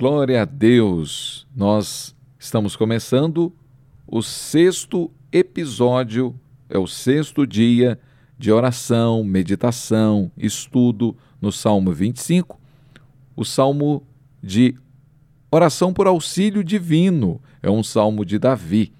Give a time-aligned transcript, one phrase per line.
[0.00, 1.46] Glória a Deus!
[1.54, 3.52] Nós estamos começando
[4.06, 6.34] o sexto episódio,
[6.70, 8.00] é o sexto dia
[8.38, 12.58] de oração, meditação, estudo no Salmo 25,
[13.36, 14.02] o salmo
[14.42, 14.74] de
[15.50, 18.94] oração por auxílio divino, é um salmo de Davi.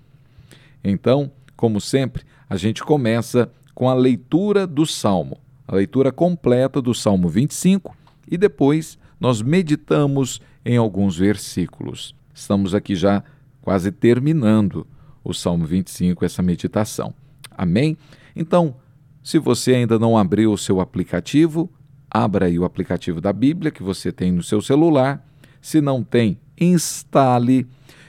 [0.85, 6.93] Então, como sempre, a gente começa com a leitura do salmo, a leitura completa do
[6.95, 7.97] Salmo 25
[8.31, 12.15] e depois nós meditamos em alguns versículos.
[12.35, 13.23] Estamos aqui já
[13.61, 14.87] quase terminando
[15.23, 17.15] o Salmo 25, essa meditação.
[17.51, 17.97] Amém?
[18.35, 18.77] Então,
[19.23, 21.71] se você ainda não abriu o seu aplicativo,
[22.11, 25.27] abra aí o aplicativo da Bíblia que você tem no seu celular.
[25.61, 27.67] Se não tem, instale.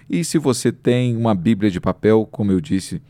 [0.09, 3.01] E se você tem uma Bíblia de papel, como eu disse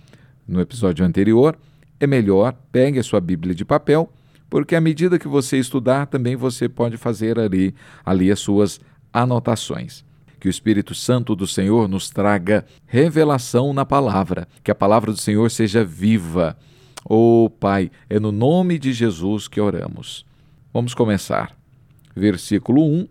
[0.48, 1.58] no episódio anterior,
[2.00, 4.12] é melhor pegue a sua Bíblia de papel
[4.52, 8.82] porque à medida que você estudar, também você pode fazer ali, ali as suas
[9.14, 10.04] anotações.
[10.40, 15.20] Que o Espírito Santo do Senhor nos traga revelação na palavra, que a palavra do
[15.20, 16.58] Senhor seja viva.
[17.06, 20.26] Oh Pai, é no nome de Jesus que oramos.
[20.74, 21.56] Vamos começar.
[22.16, 23.08] Versículo 1: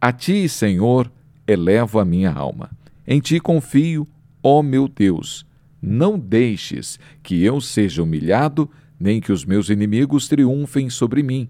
[0.00, 1.10] A ti, Senhor,
[1.46, 2.70] elevo a minha alma.
[3.06, 4.06] Em ti confio,
[4.42, 5.46] ó meu Deus.
[5.80, 11.48] Não deixes que eu seja humilhado nem que os meus inimigos triunfem sobre mim.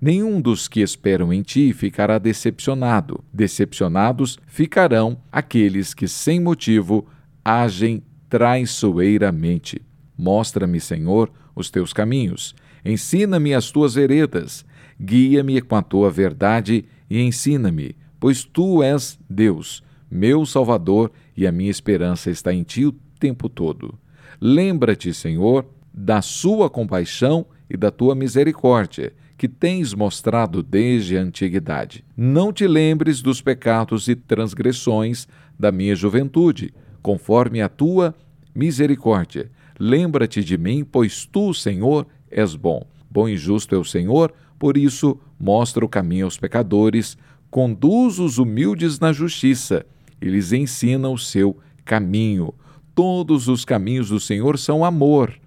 [0.00, 3.24] Nenhum dos que esperam em ti ficará decepcionado.
[3.32, 7.06] Decepcionados ficarão aqueles que, sem motivo,
[7.44, 9.80] agem traiçoeiramente.
[10.16, 12.54] Mostra-me, Senhor, os teus caminhos.
[12.84, 14.64] Ensina-me as tuas veredas.
[15.00, 21.52] Guia-me com a tua verdade e ensina-me, pois tu és Deus, meu Salvador, e a
[21.52, 23.98] minha esperança está em ti o tempo todo.
[24.40, 32.04] Lembra-te, Senhor, da sua compaixão e da tua misericórdia, que tens mostrado desde a antiguidade.
[32.16, 35.28] Não te lembres dos pecados e transgressões
[35.58, 38.14] da minha juventude, conforme a tua
[38.54, 39.50] misericórdia.
[39.78, 42.86] Lembra-te de mim, pois tu, Senhor, és bom.
[43.10, 47.16] Bom e justo é o Senhor, por isso mostra o caminho aos pecadores,
[47.50, 49.84] conduz os humildes na justiça
[50.20, 52.54] e lhes ensina o seu caminho.
[52.94, 55.38] Todos os caminhos do Senhor são amor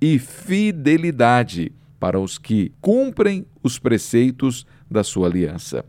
[0.00, 1.72] e fidelidade
[2.02, 5.84] para os que cumprem os preceitos da sua aliança.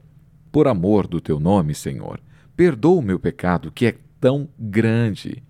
[0.52, 2.22] Por amor do teu nome, Senhor,
[2.56, 5.42] perdoa o meu pecado, que é tão grande.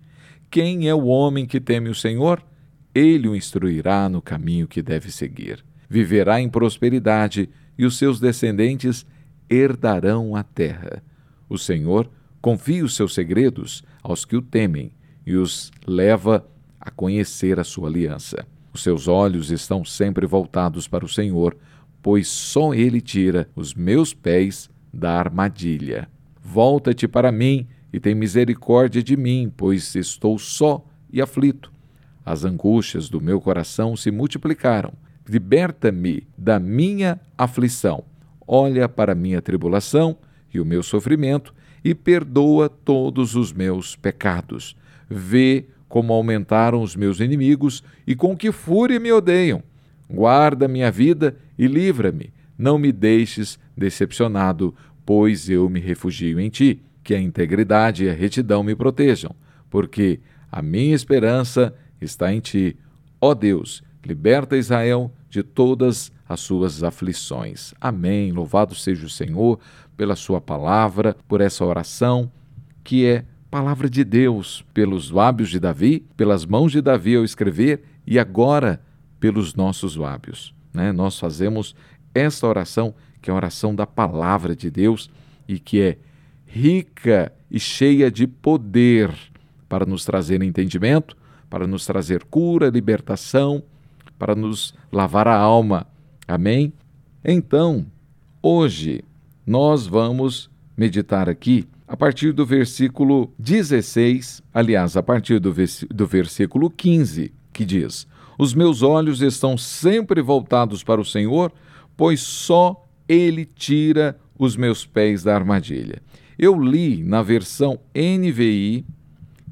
[0.50, 2.42] Quem é o homem que teme o Senhor?
[2.94, 5.62] Ele o instruirá no caminho que deve seguir.
[5.86, 9.04] Viverá em prosperidade e os seus descendentes
[9.50, 11.02] herdarão a terra.
[11.46, 12.10] O Senhor
[12.40, 14.92] confia os seus segredos aos que o temem
[15.26, 16.48] e os leva
[16.80, 18.46] a conhecer a sua aliança.
[18.74, 21.56] Os seus olhos estão sempre voltados para o Senhor,
[22.02, 26.08] pois só Ele tira os meus pés da armadilha.
[26.42, 31.72] Volta-te para mim e tem misericórdia de mim, pois estou só e aflito.
[32.26, 34.92] As angústias do meu coração se multiplicaram.
[35.26, 38.02] Liberta-me da minha aflição.
[38.46, 40.16] Olha para minha tribulação
[40.52, 44.76] e o meu sofrimento e perdoa todos os meus pecados.
[45.08, 49.62] Vê como aumentaram os meus inimigos e com que fúria me odeiam.
[50.10, 52.32] Guarda minha vida e livra-me.
[52.58, 54.74] Não me deixes decepcionado,
[55.06, 56.82] pois eu me refugio em ti.
[57.04, 59.36] Que a integridade e a retidão me protejam,
[59.70, 60.18] porque
[60.50, 62.76] a minha esperança está em ti.
[63.20, 67.72] Ó Deus, liberta Israel de todas as suas aflições.
[67.80, 68.32] Amém.
[68.32, 69.60] Louvado seja o Senhor
[69.96, 72.32] pela sua palavra, por essa oração
[72.82, 77.84] que é palavra de Deus pelos lábios de Davi, pelas mãos de Davi ao escrever
[78.04, 78.82] e agora
[79.20, 80.52] pelos nossos lábios.
[80.72, 80.90] Né?
[80.90, 81.72] Nós fazemos
[82.12, 85.08] esta oração, que é a oração da palavra de Deus
[85.46, 85.98] e que é
[86.44, 89.14] rica e cheia de poder
[89.68, 91.16] para nos trazer entendimento,
[91.48, 93.62] para nos trazer cura, libertação,
[94.18, 95.86] para nos lavar a alma.
[96.26, 96.72] Amém?
[97.24, 97.86] Então,
[98.42, 99.04] hoje
[99.46, 105.54] nós vamos meditar aqui a partir do versículo 16, aliás, a partir do,
[105.94, 108.04] do versículo 15, que diz:
[108.36, 111.52] Os meus olhos estão sempre voltados para o Senhor,
[111.96, 116.02] pois só Ele tira os meus pés da armadilha.
[116.36, 118.84] Eu li na versão NVI,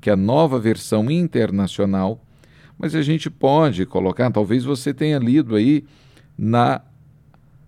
[0.01, 2.27] que é a nova versão internacional,
[2.77, 5.85] mas a gente pode colocar, talvez você tenha lido aí
[6.37, 6.81] na,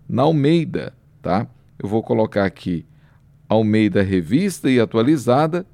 [0.05, 1.47] na Almeida, tá?
[1.79, 2.85] Eu vou colocar aqui
[3.47, 5.65] Almeida Revista e Atualizada,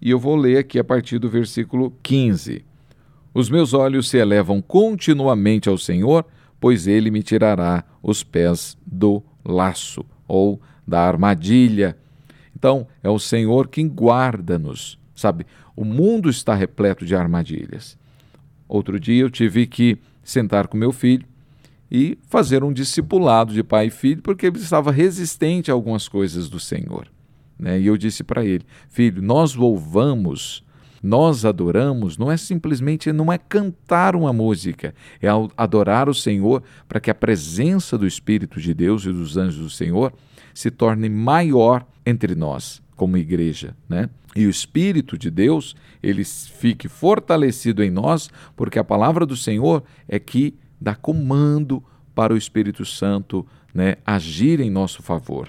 [0.00, 2.64] e eu vou ler aqui a partir do versículo 15.
[3.32, 6.24] Os meus olhos se elevam continuamente ao Senhor,
[6.60, 11.96] pois ele me tirará os pés do laço ou da armadilha.
[12.54, 15.46] Então, é o Senhor quem guarda-nos, sabe?
[15.74, 17.96] O mundo está repleto de armadilhas.
[18.68, 21.26] Outro dia eu tive que sentar com meu filho
[21.94, 26.48] e fazer um discipulado de pai e filho, porque ele estava resistente a algumas coisas
[26.48, 27.06] do Senhor.
[27.58, 27.78] Né?
[27.78, 30.64] E eu disse para ele: Filho, nós louvamos,
[31.02, 36.98] nós adoramos, não é simplesmente, não é cantar uma música, é adorar o Senhor para
[36.98, 40.14] que a presença do Espírito de Deus e dos anjos do Senhor
[40.54, 44.08] se torne maior entre nós como igreja, né?
[44.34, 49.82] E o Espírito de Deus, ele fique fortalecido em nós, porque a palavra do Senhor
[50.08, 51.82] é que dá comando
[52.14, 55.48] para o Espírito Santo né, agir em nosso favor.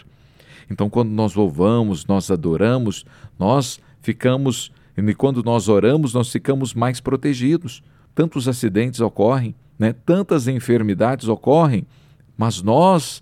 [0.69, 3.05] Então, quando nós louvamos, nós adoramos,
[3.37, 7.83] nós ficamos, e quando nós oramos, nós ficamos mais protegidos.
[8.15, 11.85] Tantos acidentes ocorrem, né, tantas enfermidades ocorrem,
[12.37, 13.21] mas nós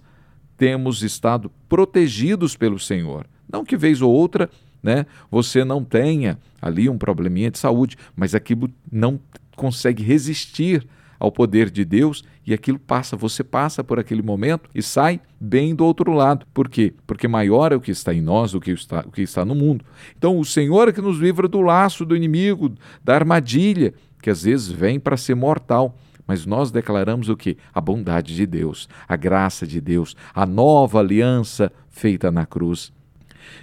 [0.58, 3.26] temos estado protegidos pelo Senhor.
[3.52, 4.50] Não que vez ou outra
[4.84, 9.20] né, você não tenha ali um probleminha de saúde, mas aquilo não
[9.56, 10.88] consegue resistir
[11.22, 15.76] ao poder de Deus e aquilo passa, você passa por aquele momento e sai bem
[15.76, 16.48] do outro lado.
[16.52, 16.96] Por quê?
[17.06, 19.54] Porque maior é o que está em nós do que está, o que está no
[19.54, 19.86] mundo.
[20.18, 22.74] Então, o Senhor é que nos livra do laço do inimigo,
[23.04, 25.96] da armadilha, que às vezes vem para ser mortal.
[26.26, 27.56] Mas nós declaramos o que?
[27.72, 32.92] A bondade de Deus, a graça de Deus, a nova aliança feita na cruz.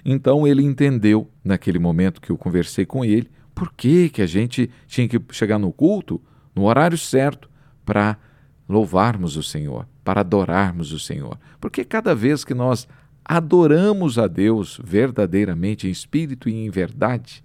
[0.05, 4.71] Então ele entendeu, naquele momento que eu conversei com ele, por que, que a gente
[4.87, 6.21] tinha que chegar no culto
[6.59, 7.48] no horário certo
[7.89, 8.19] para
[8.69, 11.39] louvarmos o Senhor, para adorarmos o Senhor.
[11.59, 12.87] Porque cada vez que nós
[13.25, 17.43] adoramos a Deus verdadeiramente, em espírito e em verdade,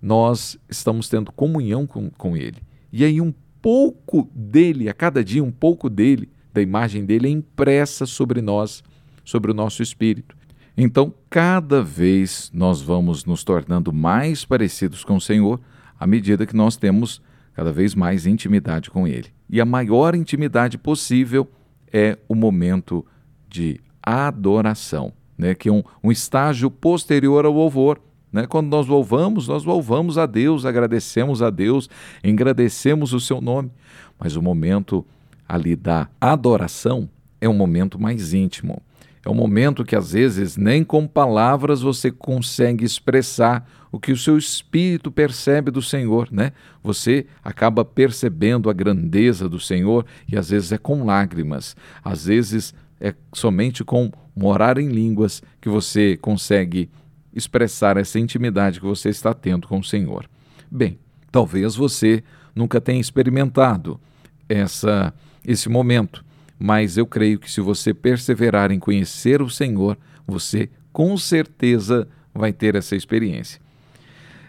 [0.00, 2.62] nós estamos tendo comunhão com, com Ele.
[2.92, 7.30] E aí, um pouco dele, a cada dia, um pouco dele, da imagem dele, é
[7.30, 8.84] impressa sobre nós,
[9.24, 10.36] sobre o nosso espírito.
[10.76, 15.60] Então, cada vez nós vamos nos tornando mais parecidos com o Senhor
[15.98, 17.20] à medida que nós temos
[17.54, 19.28] cada vez mais intimidade com Ele.
[19.48, 21.48] E a maior intimidade possível
[21.92, 23.04] é o momento
[23.48, 25.54] de adoração, né?
[25.54, 28.00] que é um, um estágio posterior ao louvor.
[28.32, 28.46] Né?
[28.46, 31.90] Quando nós louvamos, nós louvamos a Deus, agradecemos a Deus,
[32.24, 33.70] engrandecemos o seu nome.
[34.18, 35.04] Mas o momento
[35.46, 37.08] ali da adoração
[37.40, 38.80] é um momento mais íntimo.
[39.24, 44.16] É um momento que às vezes nem com palavras você consegue expressar o que o
[44.16, 46.52] seu espírito percebe do Senhor, né?
[46.82, 52.74] Você acaba percebendo a grandeza do Senhor e às vezes é com lágrimas, às vezes
[53.00, 56.90] é somente com morar em línguas que você consegue
[57.32, 60.28] expressar essa intimidade que você está tendo com o Senhor.
[60.70, 60.98] Bem,
[61.30, 62.24] talvez você
[62.54, 64.00] nunca tenha experimentado
[64.48, 65.14] essa
[65.44, 66.24] esse momento
[66.62, 72.52] mas eu creio que se você perseverar em conhecer o Senhor, você com certeza vai
[72.52, 73.60] ter essa experiência.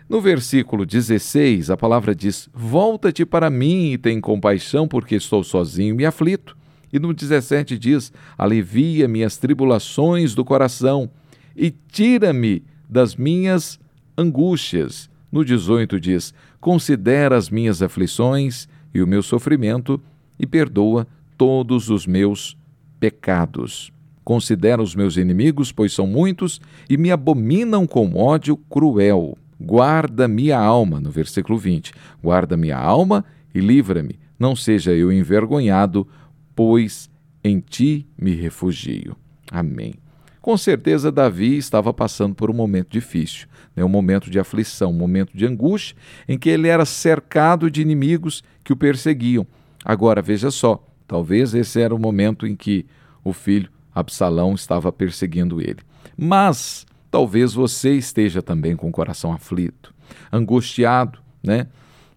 [0.07, 5.99] No versículo 16, a palavra diz: Volta-te para mim e tem compaixão, porque estou sozinho
[5.99, 6.55] e aflito.
[6.91, 11.09] E no 17 diz: Alivia minhas tribulações do coração
[11.55, 13.79] e tira-me das minhas
[14.15, 15.09] angústias.
[15.31, 16.31] No 18 diz:
[16.61, 19.99] Considera as minhas aflições e o meu sofrimento
[20.39, 21.07] e perdoa
[21.37, 22.57] todos os meus
[22.99, 23.91] pecados.
[24.23, 29.37] Considera os meus inimigos, pois são muitos, e me abominam com ódio cruel.
[29.59, 31.93] Guarda minha alma, no versículo 20.
[32.21, 36.07] Guarda minha alma e livra-me, não seja eu envergonhado,
[36.55, 37.09] pois
[37.43, 39.15] em ti me refugio.
[39.51, 39.95] Amém.
[40.41, 43.83] Com certeza, Davi estava passando por um momento difícil, né?
[43.83, 45.95] um momento de aflição, um momento de angústia,
[46.27, 49.47] em que ele era cercado de inimigos que o perseguiam.
[49.85, 52.87] Agora, veja só, Talvez esse era o momento em que
[53.23, 55.77] o filho Absalão estava perseguindo ele.
[56.17, 59.93] Mas talvez você esteja também com o coração aflito,
[60.31, 61.67] angustiado, né?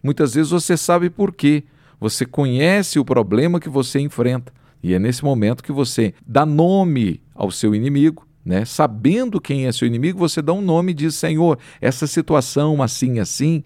[0.02, 1.64] Muitas vezes você sabe por quê.
[2.00, 4.50] Você conhece o problema que você enfrenta.
[4.82, 8.64] E é nesse momento que você dá nome ao seu inimigo, né?
[8.64, 13.18] Sabendo quem é seu inimigo, você dá um nome e diz: Senhor, essa situação assim,
[13.18, 13.62] assim,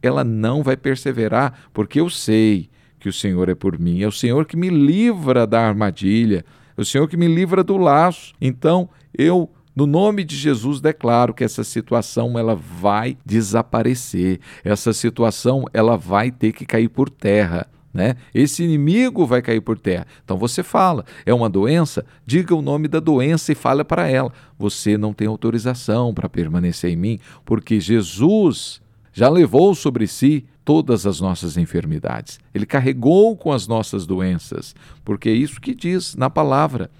[0.00, 4.12] ela não vai perseverar, porque eu sei que o Senhor é por mim, é o
[4.12, 6.44] Senhor que me livra da armadilha,
[6.76, 8.34] é o Senhor que me livra do laço.
[8.40, 14.40] Então, eu no nome de Jesus declaro que essa situação ela vai desaparecer.
[14.64, 17.64] Essa situação ela vai ter que cair por terra.
[17.94, 18.16] Né?
[18.34, 20.04] Esse inimigo vai cair por terra.
[20.24, 22.04] Então você fala, é uma doença?
[22.26, 24.32] Diga o nome da doença e fale para ela.
[24.58, 28.80] Você não tem autorização para permanecer em mim, porque Jesus
[29.12, 32.38] já levou sobre si todas as nossas enfermidades.
[32.52, 36.90] Ele carregou com as nossas doenças, porque é isso que diz na palavra.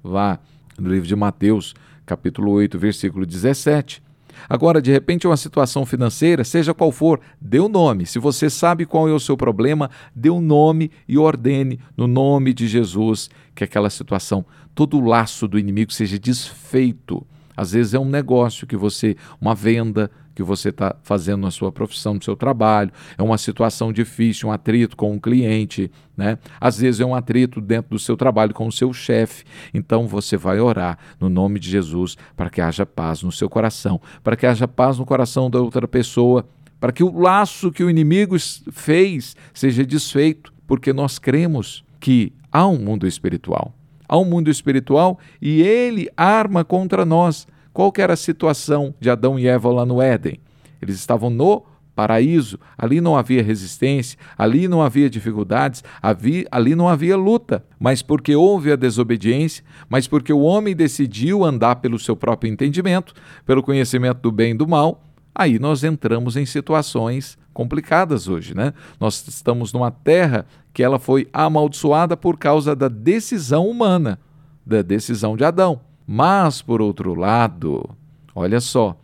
[0.00, 0.38] Vá
[0.78, 1.74] no livro de Mateus,
[2.06, 4.00] capítulo 8, versículo 17.
[4.48, 8.06] Agora, de repente, uma situação financeira, seja qual for, dê o um nome.
[8.06, 12.06] Se você sabe qual é o seu problema, dê o um nome e ordene, no
[12.06, 17.26] nome de Jesus, que aquela situação, todo o laço do inimigo seja desfeito.
[17.56, 21.72] Às vezes é um negócio que você, uma venda, que você está fazendo na sua
[21.72, 26.38] profissão, no seu trabalho, é uma situação difícil, um atrito com um cliente, né?
[26.60, 29.44] Às vezes é um atrito dentro do seu trabalho com o seu chefe.
[29.72, 33.98] Então você vai orar no nome de Jesus para que haja paz no seu coração,
[34.22, 36.46] para que haja paz no coração da outra pessoa,
[36.78, 38.36] para que o laço que o inimigo
[38.70, 43.72] fez seja desfeito, porque nós cremos que há um mundo espiritual.
[44.06, 49.10] Há um mundo espiritual e ele arma contra nós qual que era a situação de
[49.10, 50.40] Adão e Eva lá no Éden?
[50.80, 51.62] Eles estavam no
[51.94, 57.62] paraíso, ali não havia resistência, ali não havia dificuldades, havia, ali não havia luta.
[57.78, 63.12] Mas porque houve a desobediência, mas porque o homem decidiu andar pelo seu próprio entendimento,
[63.44, 65.04] pelo conhecimento do bem e do mal,
[65.34, 68.72] aí nós entramos em situações complicadas hoje, né?
[68.98, 74.18] Nós estamos numa terra que ela foi amaldiçoada por causa da decisão humana,
[74.64, 75.82] da decisão de Adão.
[76.06, 77.90] Mas, por outro lado,
[78.34, 78.96] olha só,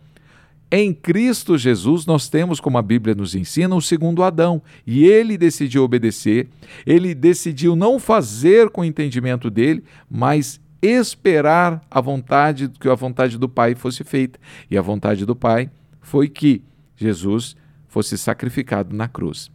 [0.75, 4.59] em Cristo Jesus nós temos, como a Bíblia nos ensina, o segundo Adão.
[4.87, 6.49] E ele decidiu obedecer,
[6.83, 13.37] ele decidiu não fazer com o entendimento dele, mas esperar a vontade, que a vontade
[13.37, 14.39] do Pai fosse feita.
[14.67, 15.69] E a vontade do Pai
[16.01, 16.63] foi que
[16.97, 17.55] Jesus
[17.87, 19.51] fosse sacrificado na cruz.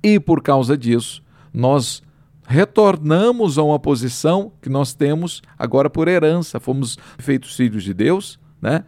[0.00, 2.03] E por causa disso, nós
[2.46, 8.38] retornamos a uma posição que nós temos agora por herança, fomos feitos filhos de Deus,
[8.60, 8.84] né?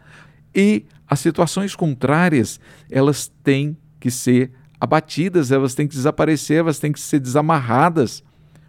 [0.53, 2.59] E as situações contrárias,
[2.89, 8.23] elas têm que ser abatidas, elas têm que desaparecer, elas têm que ser desamarradas.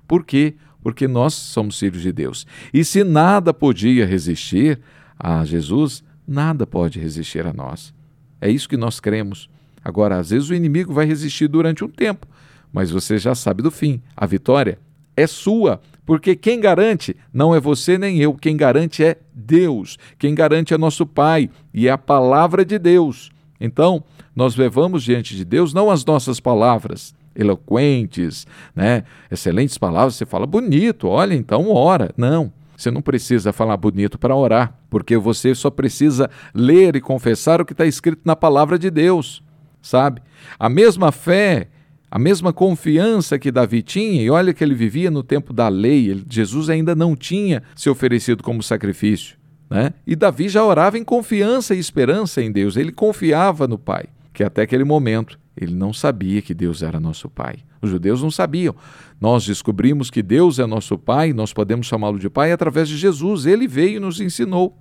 [0.07, 0.55] Por quê?
[0.83, 2.47] Porque nós somos filhos de Deus.
[2.73, 4.81] E se nada podia resistir
[5.19, 7.93] a Jesus, nada pode resistir a nós.
[8.41, 9.51] É isso que nós cremos.
[9.85, 12.27] Agora, às vezes o inimigo vai resistir durante um tempo,
[12.73, 14.03] mas você já sabe do fim.
[14.17, 14.79] A vitória
[15.17, 20.35] é sua, porque quem garante não é você nem eu, quem garante é Deus, quem
[20.35, 23.31] garante é nosso Pai e é a palavra de Deus.
[23.61, 29.05] Então, nós levamos diante de Deus não as nossas palavras eloquentes, né?
[29.31, 32.13] Excelentes palavras, você fala bonito, olha, então ora.
[32.17, 37.61] Não, você não precisa falar bonito para orar, porque você só precisa ler e confessar
[37.61, 39.43] o que está escrito na palavra de Deus,
[39.83, 40.23] sabe?
[40.59, 41.69] A mesma fé
[42.11, 46.23] a mesma confiança que Davi tinha, e olha que ele vivia no tempo da lei,
[46.29, 49.37] Jesus ainda não tinha se oferecido como sacrifício.
[49.69, 49.93] Né?
[50.07, 54.43] E Davi já orava em confiança e esperança em Deus, ele confiava no Pai, que
[54.43, 57.57] até aquele momento ele não sabia que Deus era nosso Pai.
[57.83, 58.75] Os judeus não sabiam.
[59.21, 63.45] Nós descobrimos que Deus é nosso Pai, nós podemos chamá-lo de Pai através de Jesus.
[63.45, 64.77] Ele veio e nos ensinou.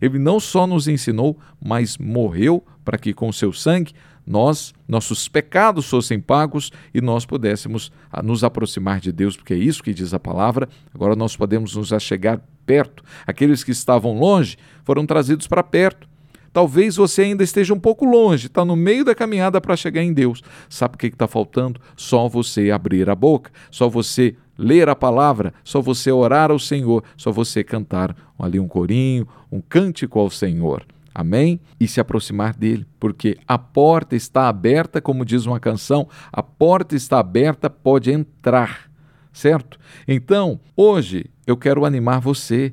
[0.00, 3.92] Ele não só nos ensinou, mas morreu para que com seu sangue
[4.26, 9.58] nós, nossos pecados fossem pagos e nós pudéssemos ah, nos aproximar de Deus, porque é
[9.58, 10.68] isso que diz a palavra.
[10.94, 13.02] Agora nós podemos nos achegar perto.
[13.26, 16.08] Aqueles que estavam longe foram trazidos para perto.
[16.52, 20.12] Talvez você ainda esteja um pouco longe, está no meio da caminhada para chegar em
[20.12, 20.42] Deus.
[20.68, 21.80] Sabe o que está faltando?
[21.96, 27.02] Só você abrir a boca, só você ler a palavra, só você orar ao Senhor,
[27.16, 30.84] só você cantar ali um corinho, um cântico ao Senhor.
[31.14, 31.60] Amém?
[31.78, 36.96] E se aproximar dele, porque a porta está aberta, como diz uma canção, a porta
[36.96, 38.90] está aberta, pode entrar,
[39.32, 39.78] certo?
[40.08, 42.72] Então, hoje eu quero animar você.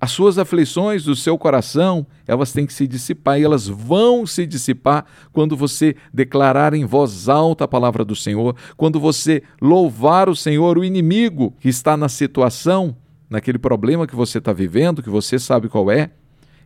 [0.00, 4.46] As suas aflições do seu coração, elas têm que se dissipar e elas vão se
[4.46, 10.36] dissipar quando você declarar em voz alta a palavra do Senhor, quando você louvar o
[10.36, 12.96] Senhor, o inimigo que está na situação,
[13.28, 16.10] naquele problema que você está vivendo, que você sabe qual é,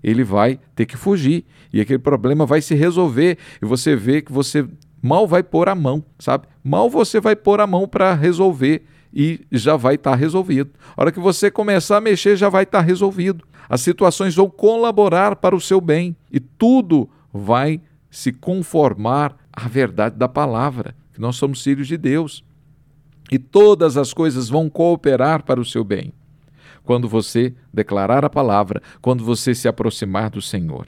[0.03, 4.33] ele vai ter que fugir e aquele problema vai se resolver e você vê que
[4.33, 4.67] você
[5.01, 6.47] mal vai pôr a mão, sabe?
[6.63, 10.71] Mal você vai pôr a mão para resolver e já vai estar tá resolvido.
[10.97, 13.45] A hora que você começar a mexer, já vai estar tá resolvido.
[13.69, 17.81] As situações vão colaborar para o seu bem e tudo vai
[18.11, 22.45] se conformar à verdade da palavra, que nós somos filhos de Deus.
[23.31, 26.13] E todas as coisas vão cooperar para o seu bem
[26.85, 30.87] quando você declarar a palavra, quando você se aproximar do Senhor.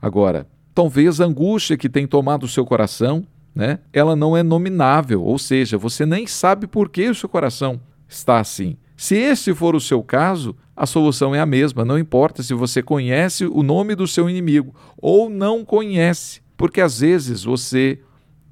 [0.00, 3.24] Agora, talvez a angústia que tem tomado o seu coração,
[3.54, 7.80] né, ela não é nominável, ou seja, você nem sabe por que o seu coração
[8.08, 8.76] está assim.
[8.96, 12.82] Se esse for o seu caso, a solução é a mesma, não importa se você
[12.82, 17.98] conhece o nome do seu inimigo ou não conhece, porque às vezes você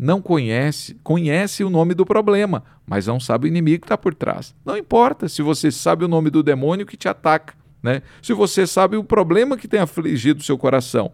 [0.03, 4.15] não conhece, conhece o nome do problema, mas não sabe o inimigo que está por
[4.15, 4.55] trás.
[4.65, 8.03] Não importa se você sabe o nome do demônio que te ataca, Né?
[8.23, 11.13] Se você sabe o problema que tem afligido o seu coração,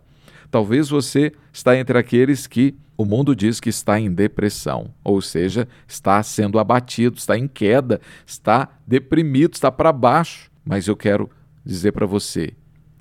[0.53, 5.69] talvez você está entre aqueles que o mundo diz que está em depressão, ou seja,
[5.87, 10.51] está sendo abatido, está em queda, está deprimido, está para baixo.
[10.65, 11.29] Mas eu quero
[11.65, 12.53] dizer para você,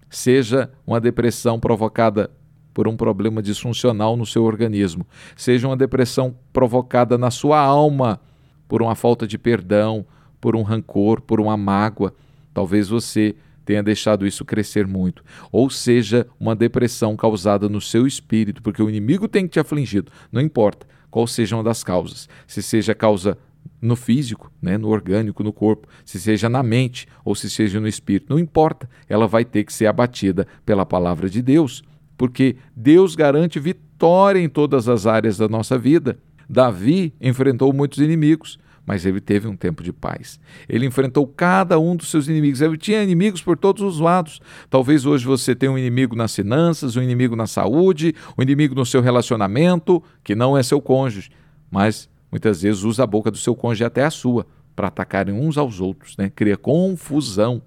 [0.09, 2.31] seja uma depressão provocada
[2.75, 8.19] por um problema disfuncional no seu organismo, seja uma depressão provocada na sua alma
[8.67, 10.05] por uma falta de perdão,
[10.41, 12.13] por um rancor, por uma mágoa,
[12.53, 18.61] talvez você tenha deixado isso crescer muito, ou seja, uma depressão causada no seu espírito,
[18.61, 22.93] porque o inimigo tem te afligido, não importa qual seja uma das causas, se seja
[22.93, 23.37] causa
[23.81, 27.87] no físico, né, no orgânico, no corpo, se seja na mente ou se seja no
[27.87, 31.81] espírito, não importa, ela vai ter que ser abatida pela palavra de Deus
[32.17, 36.17] porque Deus garante vitória em todas as áreas da nossa vida.
[36.49, 40.39] Davi enfrentou muitos inimigos, mas ele teve um tempo de paz.
[40.69, 42.61] Ele enfrentou cada um dos seus inimigos.
[42.61, 44.39] Ele tinha inimigos por todos os lados.
[44.69, 48.85] Talvez hoje você tenha um inimigo nas finanças, um inimigo na saúde, um inimigo no
[48.85, 51.31] seu relacionamento, que não é seu cônjuge,
[51.71, 54.45] mas muitas vezes usa a boca do seu cônjuge até a sua
[54.75, 56.29] para atacarem uns aos outros, né?
[56.29, 57.61] Cria confusão.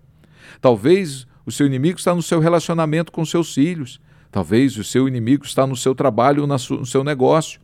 [0.61, 4.01] Talvez o seu inimigo está no seu relacionamento com seus filhos.
[4.31, 7.61] Talvez o seu inimigo está no seu trabalho no seu negócio.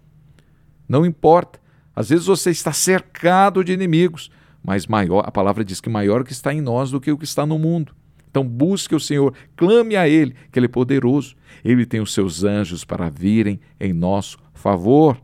[0.89, 1.61] Não importa.
[1.95, 4.31] Às vezes você está cercado de inimigos,
[4.63, 7.25] mas maior, a palavra diz que maior que está em nós do que o que
[7.25, 7.95] está no mundo.
[8.29, 11.37] Então busque o Senhor, clame a Ele, que Ele é poderoso.
[11.65, 15.21] Ele tem os seus anjos para virem em nosso favor.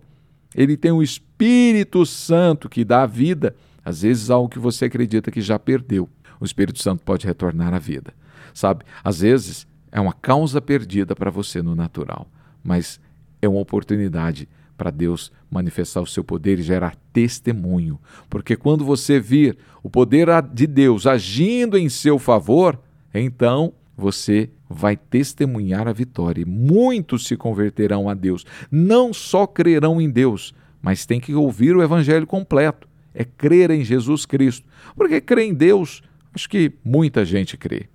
[0.55, 5.41] Ele tem o Espírito Santo que dá vida, às vezes algo que você acredita que
[5.41, 6.09] já perdeu.
[6.39, 8.15] O Espírito Santo pode retornar à vida.
[8.55, 8.85] Sabe?
[9.03, 12.29] Às vezes é uma causa perdida para você no natural,
[12.63, 13.01] mas
[13.43, 14.49] é uma oportunidade
[14.81, 18.01] para Deus manifestar o seu poder e gerar testemunho.
[18.31, 22.81] Porque quando você vir o poder de Deus agindo em seu favor,
[23.13, 26.41] então você vai testemunhar a vitória.
[26.41, 28.47] E muitos se converterão a Deus.
[28.71, 32.89] Não só crerão em Deus, mas tem que ouvir o evangelho completo.
[33.13, 34.67] É crer em Jesus Cristo.
[34.97, 37.90] Porque crer em Deus, acho que muita gente crê.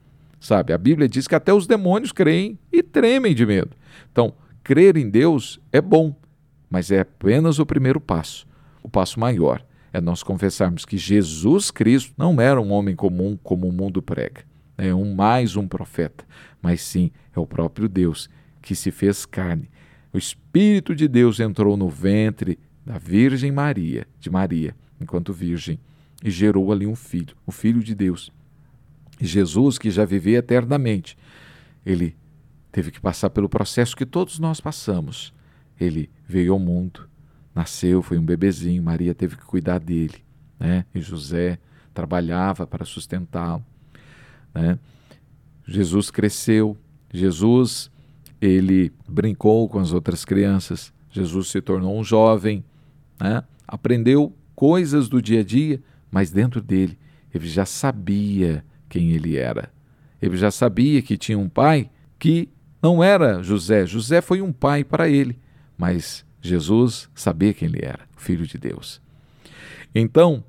[0.46, 3.72] Sabe, a Bíblia diz que até os demônios creem e tremem de medo.
[4.12, 4.32] Então,
[4.64, 6.16] crer em Deus é bom,
[6.70, 8.46] mas é apenas o primeiro passo.
[8.84, 13.68] O passo maior é nós confessarmos que Jesus Cristo não era um homem comum como
[13.68, 14.44] o mundo prega,
[14.78, 16.24] é um mais um profeta,
[16.62, 18.30] mas sim é o próprio Deus
[18.62, 19.68] que se fez carne.
[20.14, 25.80] O Espírito de Deus entrou no ventre da Virgem Maria, de Maria, enquanto virgem,
[26.24, 28.32] e gerou ali um filho, o Filho de Deus.
[29.20, 31.18] Jesus, que já vivia eternamente,
[31.86, 32.16] ele
[32.72, 35.34] teve que passar pelo processo que todos nós passamos.
[35.80, 37.08] Ele veio ao mundo,
[37.54, 40.24] nasceu, foi um bebezinho, Maria teve que cuidar dele,
[40.60, 40.86] né?
[40.94, 41.60] E José
[41.94, 43.66] trabalhava para sustentá-lo,
[44.54, 44.78] né?
[45.66, 46.78] Jesus cresceu,
[47.14, 47.90] Jesus
[48.42, 52.64] ele brincou com as outras crianças, Jesus se tornou um jovem,
[53.20, 53.44] né?
[53.68, 56.98] aprendeu coisas do dia a dia, mas dentro dele
[57.34, 58.64] ele já sabia
[58.96, 59.70] quem ele era.
[60.22, 62.48] Ele já sabia que tinha um pai que
[62.82, 63.86] não era José.
[63.86, 65.38] José foi um pai para ele,
[65.78, 69.02] mas Jesus sabia quem ele era, filho de Deus.
[69.94, 70.46] Então,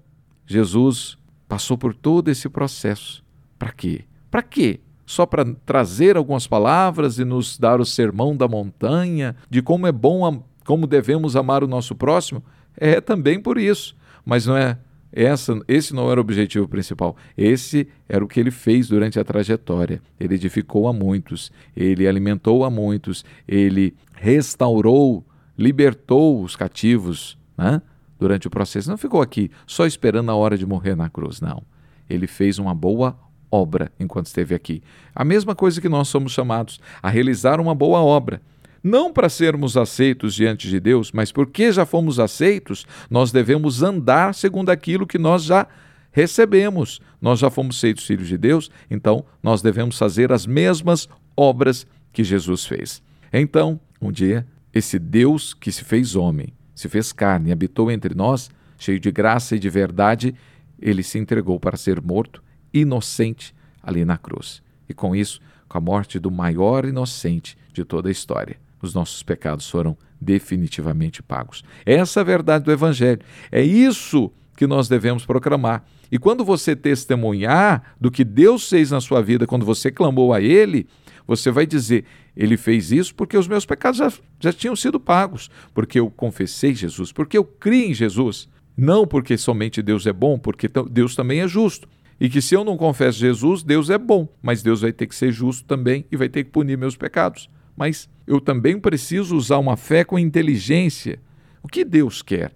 [0.47, 3.25] Jesus passou por todo esse processo.
[3.59, 4.05] Para quê?
[4.31, 4.79] Para quê?
[5.05, 9.93] Só para trazer algumas palavras e nos dar o sermão da montanha de como é
[9.93, 12.45] bom, como devemos amar o nosso próximo?
[12.77, 14.79] É também por isso, mas não é
[15.13, 17.17] essa, esse não era o objetivo principal.
[17.37, 20.03] Esse era o que ele fez durante a trajetória.
[20.19, 25.25] Ele edificou a muitos, ele alimentou a muitos, ele restaurou,
[25.57, 27.81] libertou os cativos né?
[28.19, 28.91] durante o processo.
[28.91, 31.63] Não ficou aqui só esperando a hora de morrer na cruz, não.
[32.09, 33.19] Ele fez uma boa
[33.51, 34.83] obra enquanto esteve aqui.
[35.15, 38.43] A mesma coisa que nós somos chamados a realizar uma boa obra
[38.87, 44.33] não para sermos aceitos diante de Deus, mas porque já fomos aceitos, nós devemos andar
[44.33, 45.67] segundo aquilo que nós já
[46.13, 47.01] recebemos.
[47.21, 52.23] Nós já fomos feitos filhos de Deus, então nós devemos fazer as mesmas obras que
[52.23, 53.03] Jesus fez.
[53.33, 58.49] Então, um dia, esse Deus que se fez homem, se fez carne, habitou entre nós,
[58.79, 60.33] cheio de graça e de verdade,
[60.81, 62.41] ele se entregou para ser morto,
[62.73, 64.63] inocente, ali na cruz.
[64.89, 69.23] E com isso, com a morte do maior inocente de toda a história os nossos
[69.23, 71.63] pecados foram definitivamente pagos.
[71.85, 73.21] Essa é a verdade do Evangelho.
[73.51, 75.85] É isso que nós devemos proclamar.
[76.11, 80.41] E quando você testemunhar do que Deus fez na sua vida, quando você clamou a
[80.41, 80.87] Ele,
[81.27, 82.05] você vai dizer:
[82.37, 86.75] Ele fez isso porque os meus pecados já, já tinham sido pagos, porque eu confessei
[86.75, 88.49] Jesus, porque eu criei em Jesus.
[88.77, 91.89] Não porque somente Deus é bom, porque Deus também é justo.
[92.21, 95.15] E que se eu não confesso Jesus, Deus é bom, mas Deus vai ter que
[95.15, 97.49] ser justo também e vai ter que punir meus pecados.
[97.77, 101.19] Mas eu também preciso usar uma fé com inteligência.
[101.63, 102.53] O que Deus quer?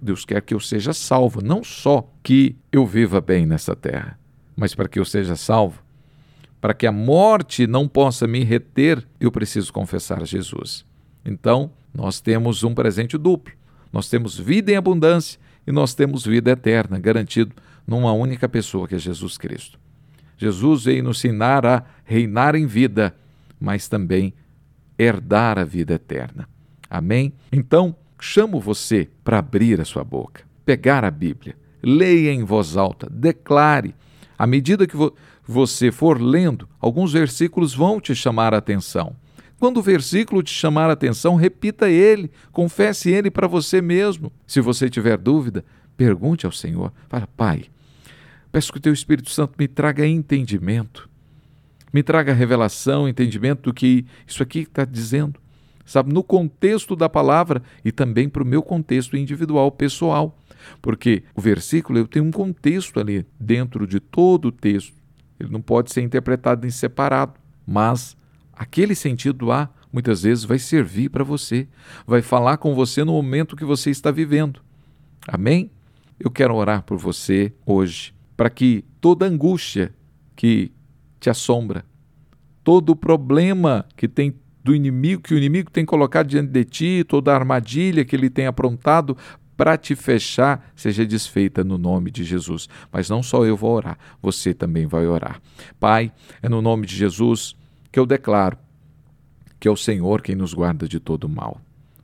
[0.00, 4.18] Deus quer que eu seja salvo, não só que eu viva bem nessa terra,
[4.56, 5.82] mas para que eu seja salvo.
[6.60, 10.84] Para que a morte não possa me reter, eu preciso confessar Jesus.
[11.24, 13.54] Então, nós temos um presente duplo.
[13.92, 17.54] Nós temos vida em abundância e nós temos vida eterna, garantido
[17.86, 19.78] numa única pessoa, que é Jesus Cristo.
[20.36, 23.14] Jesus veio nos ensinar a reinar em vida,
[23.58, 24.34] mas também
[25.00, 26.46] herdar a vida eterna.
[26.88, 27.32] Amém?
[27.50, 33.08] Então, chamo você para abrir a sua boca, pegar a Bíblia, leia em voz alta,
[33.10, 33.94] declare.
[34.38, 35.14] À medida que vo
[35.46, 39.16] você for lendo, alguns versículos vão te chamar a atenção.
[39.58, 44.32] Quando o versículo te chamar a atenção, repita ele, confesse ele para você mesmo.
[44.46, 45.64] Se você tiver dúvida,
[45.96, 46.92] pergunte ao Senhor.
[47.08, 47.64] Fala, Pai,
[48.52, 51.09] peço que o Teu Espírito Santo me traga entendimento,
[51.92, 55.40] me traga revelação, entendimento do que isso aqui está dizendo,
[55.84, 60.38] sabe, no contexto da palavra e também para o meu contexto individual, pessoal.
[60.80, 64.94] Porque o versículo eu tenho um contexto ali dentro de todo o texto.
[65.38, 67.34] Ele não pode ser interpretado em separado,
[67.66, 68.16] mas
[68.52, 71.66] aquele sentido A muitas vezes vai servir para você,
[72.06, 74.60] vai falar com você no momento que você está vivendo.
[75.26, 75.70] Amém?
[76.18, 79.94] Eu quero orar por você hoje, para que toda angústia
[80.36, 80.70] que
[81.20, 81.84] te assombra,
[82.64, 87.34] todo problema que tem do inimigo, que o inimigo tem colocado diante de ti, toda
[87.34, 89.16] armadilha que ele tem aprontado
[89.56, 92.68] para te fechar, seja desfeita no nome de Jesus.
[92.90, 95.40] Mas não só eu vou orar, você também vai orar.
[95.78, 97.54] Pai, é no nome de Jesus
[97.92, 98.56] que eu declaro
[99.60, 101.60] que é o Senhor quem nos guarda de todo mal.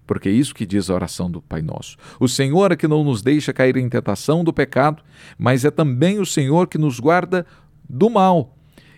[0.07, 1.97] Porque é isso que diz a oração do Pai Nosso.
[2.21, 5.03] O Senhor é que não nos deixa cair em tentação do pecado,
[5.37, 7.45] mas é também o Senhor que nos guarda
[7.89, 8.56] do mal.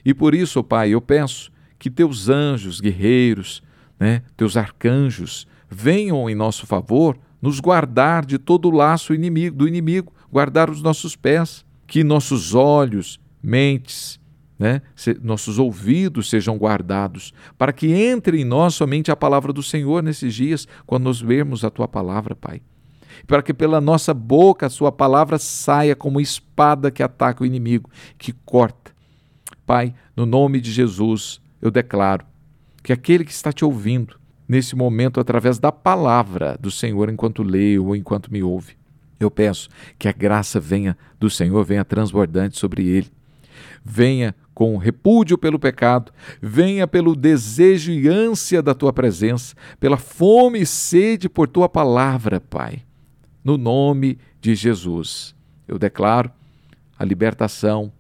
[0.09, 3.63] E por isso, Pai, eu peço que teus anjos guerreiros,
[4.01, 9.69] né, teus arcanjos, venham em nosso favor nos guardar de todo o laço inimigo, do
[9.69, 14.19] inimigo, guardar os nossos pés, que nossos olhos, mentes,
[14.59, 19.63] né, se, nossos ouvidos sejam guardados, para que entre em nós somente a palavra do
[19.63, 22.63] Senhor nesses dias, quando nos vermos a tua palavra, Pai.
[23.27, 27.91] Para que pela nossa boca a sua palavra saia como espada que ataca o inimigo,
[28.17, 28.97] que corta.
[29.69, 32.25] Pai, no nome de Jesus, eu declaro
[32.83, 37.85] que aquele que está te ouvindo nesse momento através da palavra do Senhor enquanto leio
[37.85, 38.79] ou enquanto me ouve,
[39.21, 43.09] eu peço que a graça venha do Senhor, venha transbordante sobre ele.
[43.85, 50.63] Venha com repúdio pelo pecado, venha pelo desejo e ânsia da tua presença, pela fome
[50.63, 52.81] e sede por tua palavra, Pai.
[53.45, 55.35] No nome de Jesus,
[55.67, 56.31] eu declaro
[56.99, 57.93] a libertação,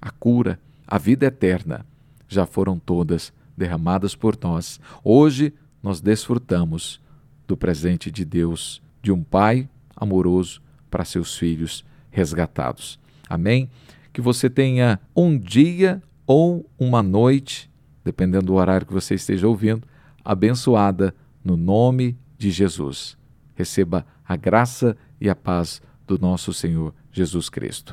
[0.00, 0.58] a cura,
[0.94, 1.84] a vida eterna
[2.28, 4.78] já foram todas derramadas por nós.
[5.02, 5.52] Hoje
[5.82, 7.00] nós desfrutamos
[7.48, 12.96] do presente de Deus, de um Pai amoroso para seus filhos resgatados.
[13.28, 13.68] Amém?
[14.12, 17.68] que você tenha um dia ou uma noite,
[18.04, 19.82] dependendo do horário que você esteja ouvindo,
[20.24, 21.12] abençoada
[21.44, 23.18] no nome de Jesus.
[23.56, 27.92] Receba a graça e a paz do nosso Senhor Jesus Cristo.